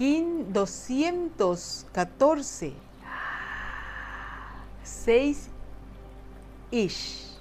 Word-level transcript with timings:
King 0.00 0.52
214, 0.54 2.72
6 4.82 5.48
Ish, 6.70 7.36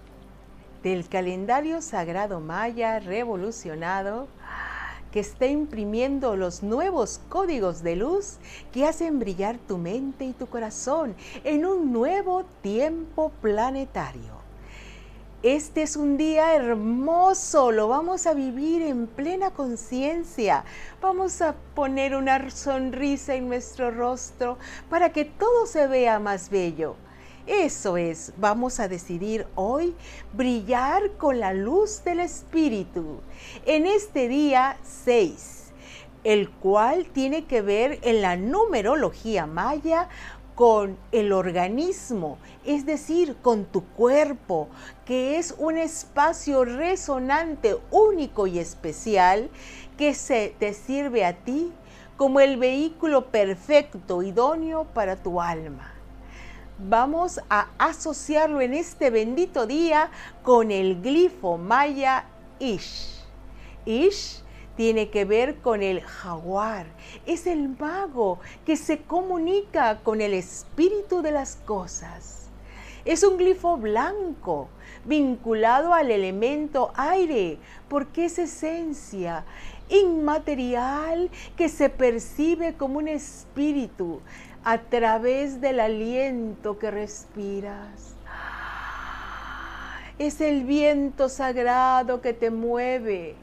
del 0.84 1.08
calendario 1.08 1.82
sagrado 1.82 2.42
maya 2.42 3.00
revolucionado 3.00 4.28
que 5.14 5.22
está 5.22 5.46
imprimiendo 5.46 6.36
los 6.36 6.62
nuevos 6.62 7.22
códigos 7.30 7.82
de 7.82 7.96
luz 7.96 8.40
que 8.74 8.86
hacen 8.86 9.20
brillar 9.20 9.58
tu 9.58 9.78
mente 9.78 10.26
y 10.26 10.34
tu 10.34 10.48
corazón 10.48 11.16
en 11.46 11.66
un 11.66 11.94
nuevo 11.94 12.44
tiempo 12.62 13.32
planetario. 13.42 14.39
Este 15.42 15.84
es 15.84 15.96
un 15.96 16.18
día 16.18 16.54
hermoso, 16.54 17.72
lo 17.72 17.88
vamos 17.88 18.28
a 18.28 18.34
vivir 18.34 18.82
en 18.82 19.08
plena 19.08 19.52
conciencia. 19.52 20.66
Vamos 21.02 21.42
a 21.42 21.56
poner 21.76 22.14
una 22.14 22.50
sonrisa 22.50 23.36
en 23.36 23.48
nuestro 23.48 23.90
rostro 23.90 24.58
para 24.90 25.14
que 25.14 25.24
todo 25.24 25.66
se 25.66 25.88
vea 25.88 26.20
más 26.20 26.50
bello. 26.50 26.98
Eso 27.48 27.96
es, 27.96 28.34
vamos 28.36 28.82
a 28.82 28.90
decidir 28.90 29.48
hoy 29.56 29.96
brillar 30.34 31.12
con 31.12 31.40
la 31.40 31.54
luz 31.54 32.04
del 32.04 32.20
Espíritu 32.20 33.22
en 33.66 33.86
este 33.86 34.28
día 34.28 34.76
6, 34.84 35.72
el 36.26 36.50
cual 36.50 37.06
tiene 37.06 37.46
que 37.46 37.62
ver 37.62 38.00
en 38.02 38.22
la 38.22 38.36
numerología 38.36 39.46
maya 39.46 40.10
con 40.60 40.98
el 41.14 41.32
organismo, 41.32 42.38
es 42.66 42.86
decir, 42.86 43.38
con 43.42 43.64
tu 43.64 43.82
cuerpo, 43.82 44.68
que 45.06 45.38
es 45.38 45.56
un 45.58 45.78
espacio 45.78 46.66
resonante 46.66 47.78
único 47.92 48.46
y 48.46 48.60
especial 48.60 49.50
que 49.98 50.14
se 50.14 50.54
te 50.60 50.74
sirve 50.74 51.24
a 51.24 51.32
ti 51.32 51.72
como 52.18 52.42
el 52.42 52.58
vehículo 52.58 53.28
perfecto, 53.28 54.22
idóneo 54.22 54.84
para 54.84 55.16
tu 55.16 55.40
alma 55.40 55.94
vamos 56.78 57.42
a 57.50 57.68
asociarlo 57.78 58.60
en 58.60 58.74
este 58.74 59.10
bendito 59.10 59.66
día 59.66 60.12
con 60.44 60.72
el 60.72 61.02
glifo 61.02 61.58
maya 61.58 62.26
Ish. 62.60 63.22
Ish 63.86 64.44
tiene 64.80 65.10
que 65.10 65.26
ver 65.26 65.58
con 65.58 65.84
el 65.84 66.00
jaguar. 66.00 66.86
Es 67.26 67.48
el 67.48 67.68
mago 67.68 68.40
que 68.66 68.78
se 68.78 69.00
comunica 69.00 70.00
con 70.04 70.22
el 70.22 70.34
espíritu 70.34 71.22
de 71.22 71.32
las 71.32 71.58
cosas. 71.58 72.48
Es 73.04 73.24
un 73.24 73.36
glifo 73.36 73.76
blanco 73.76 74.70
vinculado 75.04 75.94
al 75.94 76.12
elemento 76.12 76.94
aire 76.96 77.58
porque 77.90 78.24
es 78.24 78.40
esencia 78.40 79.44
inmaterial 79.90 81.30
que 81.58 81.68
se 81.68 81.90
percibe 81.90 82.76
como 82.76 83.00
un 83.00 83.10
espíritu 83.10 84.22
a 84.64 84.78
través 84.78 85.60
del 85.60 85.82
aliento 85.82 86.80
que 86.80 86.90
respiras. 86.90 88.16
Es 90.20 90.40
el 90.40 90.64
viento 90.64 91.28
sagrado 91.28 92.22
que 92.22 92.32
te 92.32 92.50
mueve, 92.50 93.36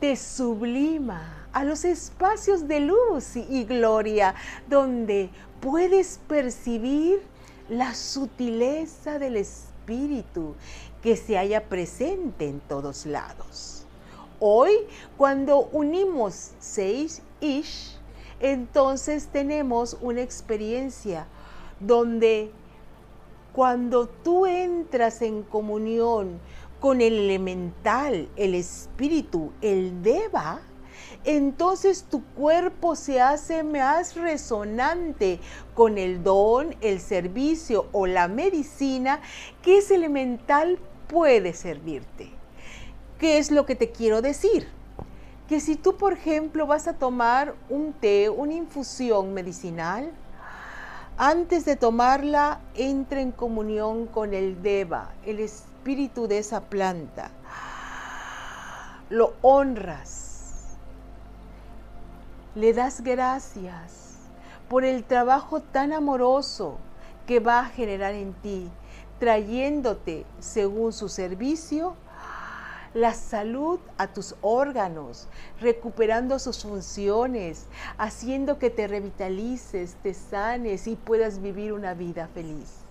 te 0.00 0.16
sublima 0.16 1.48
a 1.52 1.64
los 1.64 1.84
espacios 1.84 2.68
de 2.68 2.80
luz 2.80 3.36
y 3.36 3.64
gloria 3.64 4.34
donde 4.68 5.30
puedes 5.60 6.20
percibir 6.28 7.22
la 7.68 7.94
sutileza 7.94 9.18
del 9.18 9.36
espíritu 9.36 10.54
que 11.02 11.16
se 11.16 11.36
halla 11.36 11.64
presente 11.64 12.46
en 12.46 12.60
todos 12.60 13.06
lados. 13.06 13.84
Hoy, 14.38 14.72
cuando 15.16 15.60
unimos 15.72 16.52
seis 16.58 17.22
ish, 17.40 17.96
entonces 18.40 19.28
tenemos 19.28 19.96
una 20.02 20.20
experiencia 20.20 21.26
donde 21.80 22.50
cuando 23.54 24.06
tú 24.06 24.44
entras 24.44 25.22
en 25.22 25.42
comunión 25.42 26.38
con 26.80 27.00
el 27.00 27.14
elemental, 27.14 28.28
el 28.36 28.54
espíritu, 28.54 29.52
el 29.60 30.02
deva, 30.02 30.60
entonces 31.24 32.04
tu 32.04 32.24
cuerpo 32.24 32.94
se 32.94 33.20
hace 33.20 33.62
más 33.64 34.14
resonante 34.14 35.40
con 35.74 35.98
el 35.98 36.22
don, 36.22 36.76
el 36.80 37.00
servicio 37.00 37.86
o 37.92 38.06
la 38.06 38.28
medicina 38.28 39.20
que 39.62 39.78
ese 39.78 39.96
elemental 39.96 40.78
puede 41.08 41.52
servirte. 41.52 42.30
¿Qué 43.18 43.38
es 43.38 43.50
lo 43.50 43.66
que 43.66 43.74
te 43.74 43.90
quiero 43.90 44.22
decir? 44.22 44.68
que 45.48 45.60
si 45.60 45.76
tú, 45.76 45.96
por 45.96 46.12
ejemplo, 46.12 46.66
vas 46.66 46.88
a 46.88 46.94
tomar 46.94 47.54
un 47.68 47.92
té, 47.92 48.28
una 48.28 48.54
infusión 48.54 49.32
medicinal, 49.32 50.10
antes 51.16 51.64
de 51.64 51.76
tomarla, 51.76 52.60
entra 52.74 53.20
en 53.20 53.30
comunión 53.30 54.06
con 54.06 54.34
el 54.34 54.60
Deva, 54.62 55.12
el 55.24 55.40
espíritu 55.40 55.75
de 55.86 56.38
esa 56.38 56.62
planta. 56.62 57.30
Lo 59.08 59.34
honras. 59.40 60.76
Le 62.56 62.72
das 62.72 63.02
gracias 63.02 64.16
por 64.68 64.84
el 64.84 65.04
trabajo 65.04 65.60
tan 65.60 65.92
amoroso 65.92 66.78
que 67.24 67.38
va 67.38 67.60
a 67.60 67.66
generar 67.66 68.14
en 68.14 68.32
ti, 68.34 68.68
trayéndote, 69.20 70.26
según 70.40 70.92
su 70.92 71.08
servicio, 71.08 71.94
la 72.92 73.14
salud 73.14 73.78
a 73.96 74.08
tus 74.08 74.34
órganos, 74.40 75.28
recuperando 75.60 76.40
sus 76.40 76.64
funciones, 76.64 77.66
haciendo 77.96 78.58
que 78.58 78.70
te 78.70 78.88
revitalices, 78.88 79.94
te 80.02 80.14
sanes 80.14 80.88
y 80.88 80.96
puedas 80.96 81.40
vivir 81.40 81.72
una 81.72 81.94
vida 81.94 82.28
feliz. 82.34 82.85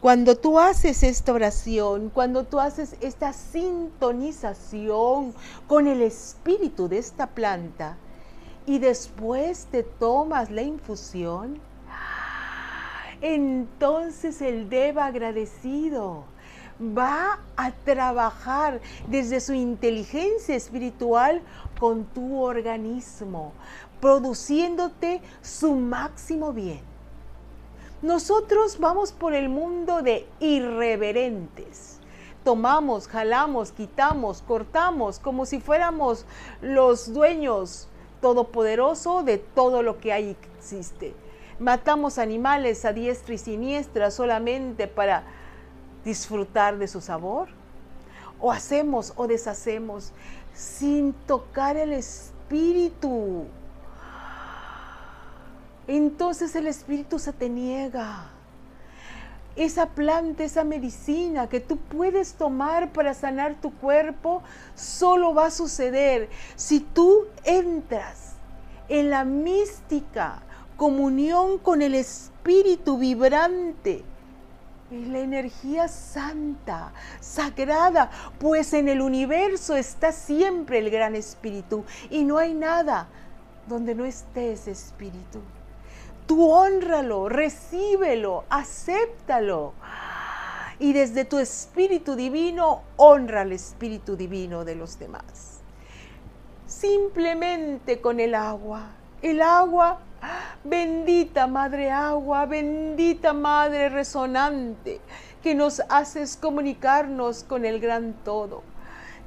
Cuando 0.00 0.36
tú 0.36 0.60
haces 0.60 1.02
esta 1.02 1.32
oración, 1.32 2.10
cuando 2.10 2.44
tú 2.44 2.60
haces 2.60 2.94
esta 3.00 3.32
sintonización 3.32 5.34
con 5.66 5.88
el 5.88 6.02
espíritu 6.02 6.88
de 6.88 6.98
esta 6.98 7.26
planta 7.26 7.96
y 8.64 8.78
después 8.78 9.66
te 9.72 9.82
tomas 9.82 10.52
la 10.52 10.62
infusión, 10.62 11.60
entonces 13.20 14.40
el 14.40 14.70
deba 14.70 15.06
agradecido 15.06 16.22
va 16.80 17.40
a 17.56 17.72
trabajar 17.72 18.80
desde 19.08 19.40
su 19.40 19.52
inteligencia 19.52 20.54
espiritual 20.54 21.42
con 21.80 22.04
tu 22.04 22.40
organismo, 22.40 23.52
produciéndote 24.00 25.22
su 25.42 25.74
máximo 25.74 26.52
bien. 26.52 26.87
Nosotros 28.02 28.78
vamos 28.78 29.12
por 29.12 29.34
el 29.34 29.48
mundo 29.48 30.02
de 30.02 30.26
irreverentes. 30.38 31.98
Tomamos, 32.44 33.08
jalamos, 33.08 33.72
quitamos, 33.72 34.42
cortamos, 34.42 35.18
como 35.18 35.46
si 35.46 35.60
fuéramos 35.60 36.24
los 36.62 37.12
dueños 37.12 37.88
todopoderosos 38.20 39.24
de 39.24 39.38
todo 39.38 39.82
lo 39.82 39.98
que 39.98 40.12
hay 40.12 40.36
existe. 40.56 41.14
Matamos 41.58 42.18
animales 42.18 42.84
a 42.84 42.92
diestra 42.92 43.34
y 43.34 43.38
siniestra 43.38 44.12
solamente 44.12 44.86
para 44.86 45.24
disfrutar 46.04 46.78
de 46.78 46.88
su 46.88 47.00
sabor? 47.00 47.48
¿O 48.40 48.52
hacemos 48.52 49.12
o 49.16 49.26
deshacemos 49.26 50.12
sin 50.54 51.12
tocar 51.12 51.76
el 51.76 51.92
espíritu? 51.92 53.46
Entonces 55.88 56.54
el 56.54 56.68
espíritu 56.68 57.18
se 57.18 57.32
te 57.32 57.48
niega. 57.48 58.30
Esa 59.56 59.86
planta, 59.86 60.44
esa 60.44 60.62
medicina 60.62 61.48
que 61.48 61.58
tú 61.58 61.78
puedes 61.78 62.34
tomar 62.34 62.92
para 62.92 63.12
sanar 63.14 63.56
tu 63.60 63.74
cuerpo, 63.74 64.42
solo 64.76 65.34
va 65.34 65.46
a 65.46 65.50
suceder 65.50 66.28
si 66.54 66.78
tú 66.78 67.24
entras 67.42 68.34
en 68.88 69.10
la 69.10 69.24
mística 69.24 70.42
comunión 70.76 71.58
con 71.58 71.82
el 71.82 71.96
espíritu 71.96 72.98
vibrante 72.98 74.04
es 74.90 75.06
la 75.08 75.18
energía 75.18 75.86
santa, 75.88 76.92
sagrada, 77.20 78.10
pues 78.38 78.72
en 78.72 78.88
el 78.88 79.02
universo 79.02 79.76
está 79.76 80.12
siempre 80.12 80.78
el 80.78 80.90
gran 80.90 81.14
espíritu 81.14 81.84
y 82.08 82.24
no 82.24 82.38
hay 82.38 82.54
nada 82.54 83.08
donde 83.66 83.94
no 83.94 84.06
esté 84.06 84.52
ese 84.52 84.70
espíritu. 84.70 85.40
Tú 86.28 86.48
honralo, 86.48 87.28
recíbelo, 87.28 88.44
acéptalo. 88.50 89.72
Y 90.78 90.92
desde 90.92 91.24
tu 91.24 91.38
espíritu 91.38 92.14
divino, 92.14 92.82
honra 92.96 93.40
al 93.40 93.50
espíritu 93.50 94.14
divino 94.14 94.64
de 94.64 94.76
los 94.76 94.98
demás. 95.00 95.58
Simplemente 96.66 98.00
con 98.00 98.20
el 98.20 98.36
agua. 98.36 98.90
El 99.22 99.42
agua 99.42 99.98
Bendita 100.64 101.46
Madre 101.46 101.90
Agua, 101.90 102.44
bendita 102.44 103.32
Madre 103.32 103.88
Resonante, 103.88 105.00
que 105.42 105.54
nos 105.54 105.80
haces 105.88 106.36
comunicarnos 106.36 107.42
con 107.44 107.64
el 107.64 107.80
gran 107.80 108.12
todo. 108.24 108.62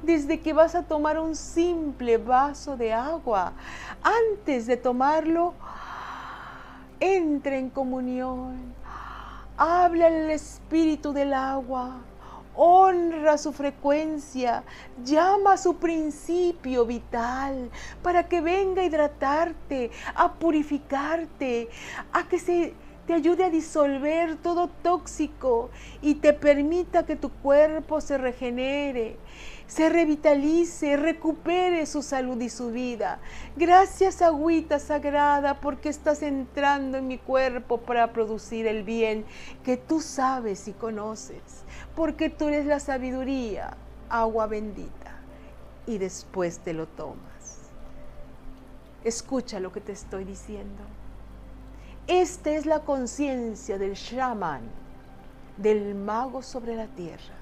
desde 0.02 0.40
que 0.40 0.52
vas 0.52 0.74
a 0.74 0.82
tomar 0.82 1.18
un 1.18 1.36
simple 1.36 2.18
vaso 2.18 2.76
de 2.76 2.92
agua. 2.92 3.52
Antes 4.02 4.66
de 4.66 4.76
tomarlo, 4.76 5.54
entra 7.02 7.56
en 7.56 7.68
comunión. 7.68 8.74
Habla 9.56 10.06
al 10.06 10.30
espíritu 10.30 11.12
del 11.12 11.34
agua. 11.34 12.00
Honra 12.54 13.38
su 13.38 13.50
frecuencia, 13.52 14.62
llama 15.02 15.54
a 15.54 15.56
su 15.56 15.76
principio 15.76 16.84
vital 16.84 17.70
para 18.02 18.28
que 18.28 18.42
venga 18.42 18.82
a 18.82 18.84
hidratarte, 18.84 19.90
a 20.14 20.34
purificarte, 20.34 21.70
a 22.12 22.28
que 22.28 22.38
se 22.38 22.74
te 23.06 23.14
ayude 23.14 23.44
a 23.44 23.50
disolver 23.50 24.36
todo 24.36 24.68
tóxico 24.68 25.70
y 26.00 26.16
te 26.16 26.32
permita 26.32 27.04
que 27.04 27.16
tu 27.16 27.30
cuerpo 27.30 28.00
se 28.00 28.16
regenere, 28.16 29.16
se 29.66 29.88
revitalice, 29.88 30.96
recupere 30.96 31.86
su 31.86 32.02
salud 32.02 32.40
y 32.40 32.48
su 32.48 32.70
vida. 32.70 33.18
Gracias, 33.56 34.22
agüita 34.22 34.78
sagrada, 34.78 35.60
porque 35.60 35.88
estás 35.88 36.22
entrando 36.22 36.98
en 36.98 37.08
mi 37.08 37.18
cuerpo 37.18 37.78
para 37.78 38.12
producir 38.12 38.66
el 38.66 38.84
bien 38.84 39.24
que 39.64 39.76
tú 39.76 40.00
sabes 40.00 40.68
y 40.68 40.72
conoces, 40.72 41.42
porque 41.96 42.30
tú 42.30 42.48
eres 42.48 42.66
la 42.66 42.78
sabiduría, 42.78 43.76
agua 44.08 44.46
bendita, 44.46 45.18
y 45.86 45.98
después 45.98 46.60
te 46.60 46.72
lo 46.72 46.86
tomas. 46.86 47.70
Escucha 49.02 49.58
lo 49.58 49.72
que 49.72 49.80
te 49.80 49.90
estoy 49.90 50.24
diciendo. 50.24 50.84
Esta 52.12 52.50
es 52.50 52.66
la 52.66 52.80
conciencia 52.80 53.78
del 53.78 53.94
shaman, 53.94 54.60
del 55.56 55.94
mago 55.94 56.42
sobre 56.42 56.76
la 56.76 56.86
tierra. 56.88 57.32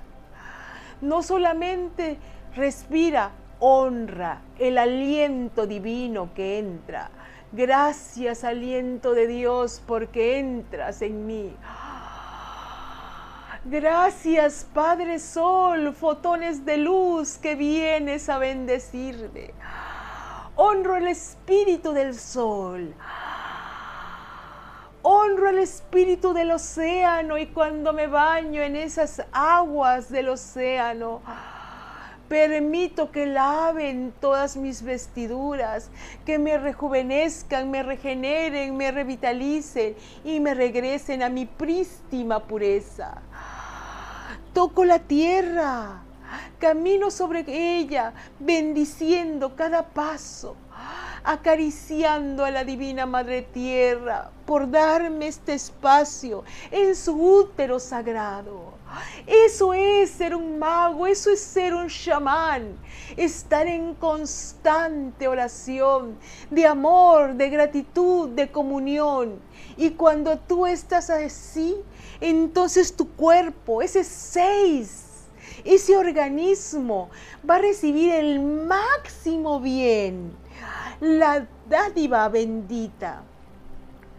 No 1.00 1.24
solamente 1.24 2.18
respira, 2.54 3.32
honra 3.58 4.42
el 4.60 4.78
aliento 4.78 5.66
divino 5.66 6.32
que 6.36 6.60
entra. 6.60 7.10
Gracias 7.50 8.44
aliento 8.44 9.12
de 9.12 9.26
Dios 9.26 9.82
porque 9.84 10.38
entras 10.38 11.02
en 11.02 11.26
mí. 11.26 11.52
Gracias 13.64 14.68
Padre 14.72 15.18
Sol, 15.18 15.92
fotones 15.94 16.64
de 16.64 16.76
luz 16.76 17.38
que 17.38 17.56
vienes 17.56 18.28
a 18.28 18.38
bendecirme. 18.38 19.52
Honro 20.54 20.94
el 20.94 21.08
espíritu 21.08 21.90
del 21.90 22.14
sol. 22.14 22.94
Honro 25.02 25.48
el 25.48 25.58
espíritu 25.58 26.34
del 26.34 26.50
océano 26.50 27.38
y 27.38 27.46
cuando 27.46 27.94
me 27.94 28.06
baño 28.06 28.60
en 28.60 28.76
esas 28.76 29.22
aguas 29.32 30.10
del 30.10 30.28
océano, 30.28 31.22
permito 32.28 33.10
que 33.10 33.24
laven 33.24 34.12
todas 34.20 34.58
mis 34.58 34.82
vestiduras, 34.82 35.90
que 36.26 36.38
me 36.38 36.58
rejuvenezcan, 36.58 37.70
me 37.70 37.82
regeneren, 37.82 38.76
me 38.76 38.90
revitalicen 38.90 39.96
y 40.22 40.38
me 40.38 40.52
regresen 40.52 41.22
a 41.22 41.30
mi 41.30 41.46
prístima 41.46 42.40
pureza. 42.40 43.22
Toco 44.52 44.84
la 44.84 44.98
tierra, 44.98 46.02
camino 46.58 47.10
sobre 47.10 47.44
ella, 47.48 48.12
bendiciendo 48.38 49.56
cada 49.56 49.82
paso 49.88 50.56
acariciando 51.24 52.44
a 52.44 52.50
la 52.50 52.64
Divina 52.64 53.06
Madre 53.06 53.42
Tierra 53.42 54.30
por 54.46 54.70
darme 54.70 55.28
este 55.28 55.54
espacio 55.54 56.44
en 56.70 56.96
su 56.96 57.12
útero 57.12 57.78
sagrado. 57.78 58.74
Eso 59.26 59.72
es 59.72 60.10
ser 60.10 60.34
un 60.34 60.58
mago, 60.58 61.06
eso 61.06 61.30
es 61.30 61.40
ser 61.40 61.74
un 61.74 61.88
chamán, 61.88 62.76
estar 63.16 63.66
en 63.66 63.94
constante 63.94 65.28
oración 65.28 66.18
de 66.50 66.66
amor, 66.66 67.34
de 67.34 67.50
gratitud, 67.50 68.30
de 68.30 68.50
comunión. 68.50 69.38
Y 69.76 69.90
cuando 69.90 70.36
tú 70.38 70.66
estás 70.66 71.10
así, 71.10 71.76
entonces 72.20 72.96
tu 72.96 73.08
cuerpo, 73.08 73.82
ese 73.82 74.02
seis, 74.02 75.28
ese 75.64 75.96
organismo 75.96 77.10
va 77.48 77.56
a 77.56 77.60
recibir 77.60 78.10
el 78.10 78.40
máximo 78.40 79.60
bien 79.60 80.32
la 81.00 81.46
dádiva 81.68 82.28
bendita, 82.28 83.22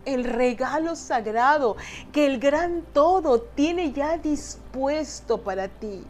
el 0.06 0.24
regalo 0.24 0.96
sagrado 0.96 1.78
que 2.12 2.26
el 2.26 2.40
gran 2.40 2.84
todo 2.94 3.42
tiene 3.42 3.92
ya 3.92 4.18
dispuesto 4.18 5.42
para 5.42 5.68
ti. 5.68 6.04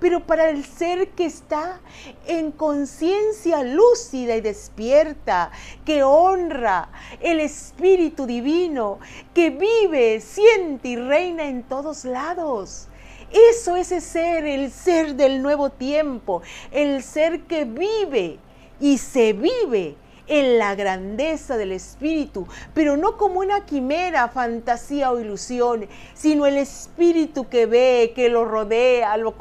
Pero 0.00 0.26
para 0.26 0.48
el 0.48 0.64
ser 0.64 1.10
que 1.10 1.26
está 1.26 1.80
en 2.26 2.52
conciencia 2.52 3.62
lúcida 3.62 4.34
y 4.36 4.40
despierta, 4.40 5.50
que 5.84 6.02
honra 6.02 6.88
el 7.20 7.40
Espíritu 7.40 8.26
Divino, 8.26 8.98
que 9.34 9.50
vive, 9.50 10.20
siente 10.20 10.88
y 10.88 10.96
reina 10.96 11.44
en 11.44 11.62
todos 11.64 12.04
lados. 12.04 12.88
Eso 13.30 13.76
es 13.76 13.92
ese 13.92 14.00
ser, 14.00 14.46
el 14.46 14.72
ser 14.72 15.14
del 15.14 15.42
nuevo 15.42 15.68
tiempo, 15.68 16.40
el 16.70 17.02
ser 17.02 17.42
que 17.42 17.64
vive 17.66 18.38
y 18.80 18.98
se 18.98 19.32
vive 19.32 19.96
en 20.28 20.58
la 20.58 20.74
grandeza 20.74 21.56
del 21.56 21.72
Espíritu, 21.72 22.46
pero 22.74 22.96
no 22.96 23.16
como 23.16 23.40
una 23.40 23.64
quimera, 23.64 24.28
fantasía 24.28 25.10
o 25.10 25.18
ilusión, 25.18 25.88
sino 26.14 26.46
el 26.46 26.58
Espíritu 26.58 27.48
que 27.48 27.66
ve, 27.66 28.12
que 28.14 28.28
lo 28.28 28.44
rodea, 28.44 29.16
lo, 29.16 29.34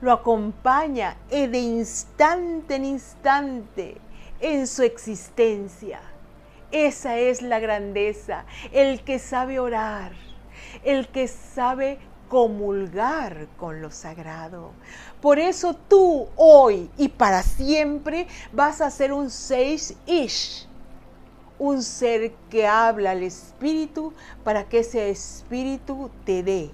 lo 0.00 0.12
acompaña 0.12 1.16
de 1.30 1.58
instante 1.58 2.76
en 2.76 2.84
instante 2.86 3.96
en 4.40 4.66
su 4.66 4.82
existencia. 4.82 6.00
Esa 6.70 7.18
es 7.18 7.40
la 7.40 7.60
grandeza, 7.60 8.44
el 8.72 9.04
que 9.04 9.18
sabe 9.18 9.60
orar, 9.60 10.12
el 10.82 11.08
que 11.08 11.28
sabe 11.28 11.98
comulgar 12.28 13.46
con 13.56 13.80
lo 13.80 13.90
sagrado. 13.90 14.70
Por 15.20 15.38
eso 15.38 15.74
tú 15.88 16.28
hoy 16.36 16.90
y 16.96 17.08
para 17.08 17.42
siempre 17.42 18.26
vas 18.52 18.80
a 18.80 18.90
ser 18.90 19.12
un 19.12 19.30
seis 19.30 19.94
ish, 20.06 20.66
un 21.58 21.82
ser 21.82 22.32
que 22.50 22.66
habla 22.66 23.12
al 23.12 23.22
espíritu 23.22 24.12
para 24.42 24.64
que 24.64 24.80
ese 24.80 25.10
espíritu 25.10 26.10
te 26.24 26.42
dé 26.42 26.70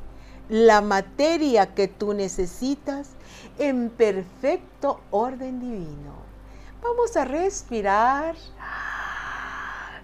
la 0.49 0.80
materia 0.80 1.75
que 1.75 1.87
tú 1.87 2.12
necesitas 2.12 3.11
en 3.59 3.88
perfecto 3.88 5.00
orden 5.11 5.61
divino. 5.61 6.14
Vamos 6.83 7.16
a 7.16 7.25
respirar. 7.25 8.35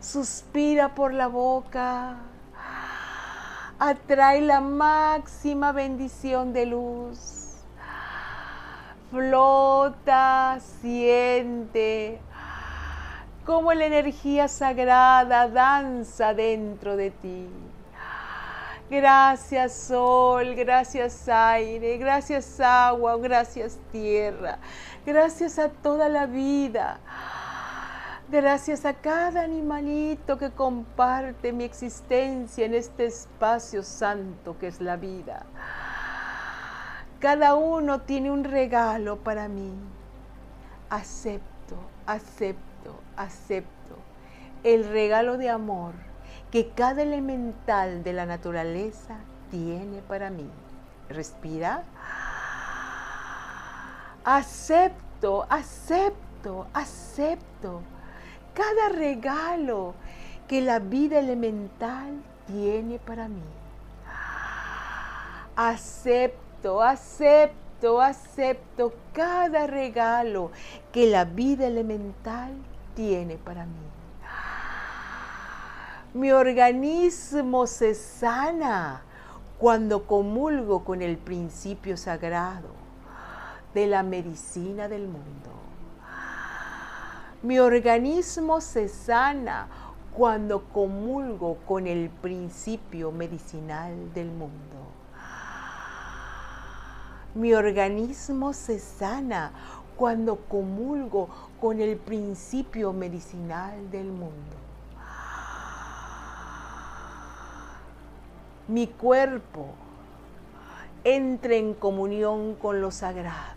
Suspira 0.01 0.95
por 0.95 1.13
la 1.13 1.27
boca. 1.27 2.19
Atrae 3.79 4.41
la 4.41 4.61
máxima 4.61 5.73
bendición 5.73 6.53
de 6.53 6.67
luz 6.67 7.47
flota, 9.11 10.59
siente 10.81 12.19
cómo 13.45 13.73
la 13.73 13.87
energía 13.87 14.49
sagrada 14.49 15.49
danza 15.49 16.35
dentro 16.35 16.97
de 16.97 17.11
ti. 17.11 17.49
Gracias 18.91 19.73
sol, 19.73 20.55
gracias 20.55 21.29
aire, 21.29 21.97
gracias 21.97 22.61
agua, 22.61 23.17
gracias 23.17 23.79
tierra, 23.91 24.59
gracias 25.05 25.59
a 25.59 25.71
toda 25.71 26.09
la 26.09 26.27
vida. 26.27 27.01
Gracias 28.29 28.85
a 28.85 28.95
cada 28.95 29.43
animalito 29.43 30.37
que 30.37 30.51
comparte 30.51 31.53
mi 31.53 31.63
existencia 31.63 32.67
en 32.67 32.75
este 32.75 33.07
espacio 33.07 33.85
santo 33.85 34.59
que 34.59 34.67
es 34.67 34.81
la 34.81 34.97
vida. 34.97 35.47
Cada 37.21 37.55
uno 37.55 38.01
tiene 38.01 38.33
un 38.33 38.43
regalo 38.43 39.19
para 39.19 39.47
mí. 39.47 39.73
Acepto, 40.91 41.77
acepto, 42.05 42.99
acepto 43.17 43.95
el 44.65 44.89
regalo 44.89 45.39
de 45.39 45.49
amor 45.49 45.95
que 46.51 46.71
cada 46.71 47.03
elemental 47.03 48.03
de 48.03 48.13
la 48.13 48.27
naturaleza 48.27 49.19
tiene 49.53 50.03
para 50.03 50.31
mí. 50.31 50.51
Respira. 51.09 51.85
Acepto, 54.25 55.47
acepto, 55.49 56.67
acepto 56.75 57.83
cada 58.57 58.89
regalo 58.89 59.95
que 60.49 60.63
la 60.63 60.81
vida 60.81 61.21
elemental 61.21 62.21
tiene 62.49 62.99
para 62.99 63.29
mí. 63.29 63.43
Acepto 65.55 66.47
acepto, 66.83 68.01
acepto, 68.01 68.95
cada 69.13 69.67
regalo 69.67 70.51
que 70.93 71.07
la 71.07 71.25
vida 71.25 71.67
elemental 71.67 72.53
tiene 72.95 73.37
para 73.37 73.67
mí. 73.67 73.73
Mi 76.15 76.33
organismo 76.33 77.67
se 77.67 77.95
sana 77.95 79.03
cuando 79.59 80.07
comulgo 80.07 80.85
con 80.85 81.03
el 81.03 81.19
principio 81.19 81.97
sagrado. 81.97 82.87
de 83.75 83.87
la 83.87 84.03
medicina 84.03 84.89
del 84.89 85.07
mundo. 85.07 85.51
Mi 87.43 87.59
organismo 87.59 88.63
se 88.63 88.89
sana 88.89 89.69
cuando 90.15 90.65
comulgo 90.71 91.59
con 91.69 91.87
el 91.87 92.09
principio 92.09 93.13
medicinal 93.13 94.15
del 94.15 94.31
mundo. 94.31 94.77
Mi 97.35 97.53
organismo 97.53 98.55
se 98.55 98.79
sana 98.79 99.53
cuando 99.97 100.37
comulgo 100.49 101.29
con 101.61 101.79
el 101.81 101.99
principio 101.99 102.95
medicinal 102.95 103.91
del 103.91 104.07
mundo. 104.07 104.57
Mi 108.67 108.87
cuerpo 108.87 109.75
entra 111.05 111.55
en 111.55 111.75
comunión 111.75 112.55
con 112.55 112.81
lo 112.81 112.91
sagrado 112.91 113.57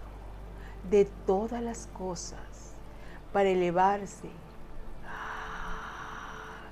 de 0.92 1.06
todas 1.26 1.64
las 1.64 1.88
cosas 1.98 2.49
para 3.34 3.50
elevarse. 3.50 4.30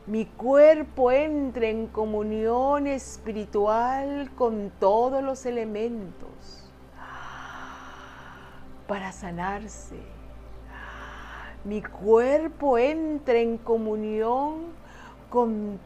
Mi 0.08 0.26
cuerpo 0.26 1.12
entra 1.12 1.68
en 1.68 1.88
comunión 1.88 2.88
espiritual 2.88 4.32
con 4.36 4.72
todos 4.80 5.22
los 5.22 5.46
elementos 5.46 6.72
para 8.88 9.12
sanarse. 9.12 10.00
Mi 11.66 11.82
cuerpo 11.82 12.78
entra 12.78 13.38
en 13.38 13.58
comunión 13.58 14.68
con 15.30 15.78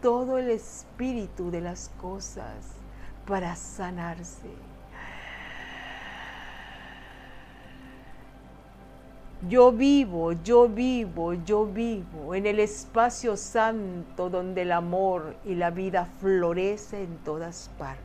todo 0.00 0.38
el 0.38 0.48
espíritu 0.48 1.50
de 1.50 1.60
las 1.60 1.90
cosas 2.00 2.54
para 3.26 3.54
sanarse. 3.54 4.71
Yo 9.48 9.72
vivo, 9.72 10.32
yo 10.32 10.68
vivo, 10.68 11.34
yo 11.34 11.66
vivo 11.66 12.32
en 12.32 12.46
el 12.46 12.60
espacio 12.60 13.36
santo 13.36 14.30
donde 14.30 14.62
el 14.62 14.70
amor 14.70 15.34
y 15.44 15.56
la 15.56 15.70
vida 15.70 16.08
florece 16.20 17.02
en 17.02 17.16
todas 17.24 17.68
partes. 17.76 18.02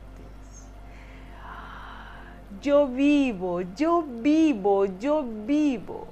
Yo 2.60 2.88
vivo, 2.88 3.60
yo 3.76 4.02
vivo, 4.02 4.86
yo 4.86 5.24
vivo 5.46 6.08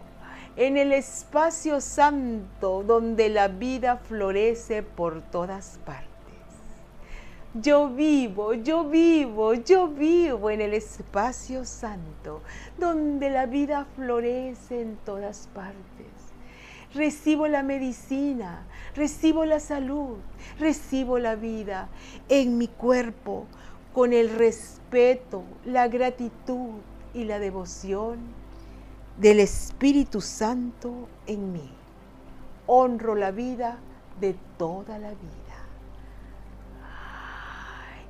en 0.54 0.76
el 0.76 0.92
espacio 0.92 1.80
santo 1.80 2.84
donde 2.84 3.28
la 3.28 3.48
vida 3.48 3.96
florece 3.96 4.84
por 4.84 5.22
todas 5.22 5.80
partes. 5.84 6.15
Yo 7.62 7.88
vivo, 7.88 8.52
yo 8.52 8.84
vivo, 8.84 9.54
yo 9.54 9.88
vivo 9.88 10.50
en 10.50 10.60
el 10.60 10.74
espacio 10.74 11.64
santo, 11.64 12.42
donde 12.78 13.30
la 13.30 13.46
vida 13.46 13.86
florece 13.96 14.82
en 14.82 14.96
todas 15.06 15.48
partes. 15.54 16.06
Recibo 16.92 17.48
la 17.48 17.62
medicina, 17.62 18.66
recibo 18.94 19.46
la 19.46 19.60
salud, 19.60 20.18
recibo 20.58 21.18
la 21.18 21.34
vida 21.34 21.88
en 22.28 22.58
mi 22.58 22.68
cuerpo 22.68 23.46
con 23.94 24.12
el 24.12 24.28
respeto, 24.28 25.42
la 25.64 25.88
gratitud 25.88 26.80
y 27.14 27.24
la 27.24 27.38
devoción 27.38 28.18
del 29.18 29.40
Espíritu 29.40 30.20
Santo 30.20 31.08
en 31.26 31.52
mí. 31.54 31.70
Honro 32.66 33.14
la 33.14 33.30
vida 33.30 33.78
de 34.20 34.34
toda 34.58 34.98
la 34.98 35.10
vida 35.10 35.45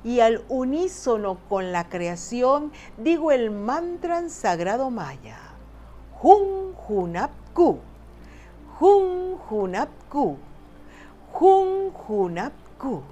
y 0.07 0.21
al 0.21 0.41
unísono 0.47 1.37
con 1.49 1.73
la 1.73 1.89
creación 1.89 2.71
digo 2.97 3.33
el 3.33 3.51
mantra 3.51 4.29
sagrado 4.29 4.89
maya. 4.89 5.37
Hun 6.23 6.73
Hunapku. 6.87 7.79
Hun 8.79 9.37
Hunapku. 9.49 10.37
Hun 11.33 11.91
Hunapku. 12.07 13.03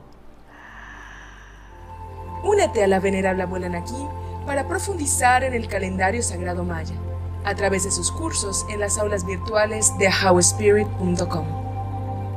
Únete 2.46 2.86
a 2.86 2.88
la 2.88 3.02
venerable 3.02 3.44
abuela 3.44 3.68
Naki 3.68 4.08
para 4.46 4.66
profundizar 4.66 5.44
en 5.44 5.54
el 5.54 5.68
calendario 5.68 6.24
sagrado 6.24 6.64
maya 6.64 6.96
a 7.44 7.56
través 7.56 7.84
de 7.84 7.92
sus 7.92 8.10
cursos 8.10 8.66
en 8.70 8.80
las 8.80 8.98
aulas 8.98 9.26
virtuales 9.26 9.92
de 9.98 10.08
howspirit.com. 10.08 11.65